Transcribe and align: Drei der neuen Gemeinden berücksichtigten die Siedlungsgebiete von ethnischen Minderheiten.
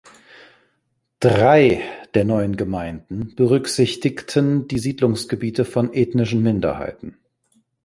Drei 1.19 1.83
der 2.15 2.25
neuen 2.25 2.57
Gemeinden 2.57 3.35
berücksichtigten 3.35 4.67
die 4.67 4.79
Siedlungsgebiete 4.79 5.63
von 5.63 5.93
ethnischen 5.93 6.41
Minderheiten. 6.41 7.19